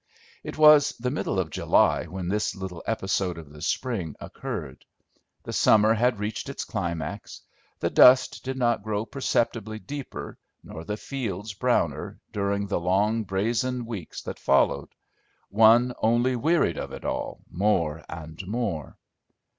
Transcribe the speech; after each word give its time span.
It 0.43 0.57
was 0.57 0.93
the 0.93 1.11
middle 1.11 1.39
of 1.39 1.51
July 1.51 2.05
when 2.05 2.27
this 2.27 2.55
little 2.55 2.81
episode 2.87 3.37
of 3.37 3.51
the 3.51 3.61
spring 3.61 4.15
occurred. 4.19 4.83
The 5.43 5.53
summer 5.53 5.93
had 5.93 6.17
reached 6.19 6.49
its 6.49 6.65
climax. 6.65 7.41
The 7.81 7.91
dust 7.91 8.43
did 8.43 8.57
not 8.57 8.81
grow 8.81 9.05
perceptibly 9.05 9.77
deeper, 9.77 10.39
nor 10.63 10.83
the 10.83 10.97
fields 10.97 11.53
browner, 11.53 12.19
during 12.33 12.65
the 12.65 12.79
long 12.79 13.25
brazen 13.25 13.85
weeks 13.85 14.23
that 14.23 14.39
followed; 14.39 14.89
one 15.49 15.93
only 15.99 16.35
wearied 16.35 16.79
of 16.79 16.91
it 16.93 17.05
all, 17.05 17.41
more 17.51 18.03
and 18.09 18.39
more. 18.47 18.97